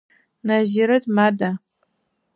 [0.47, 1.51] Назирэт мада?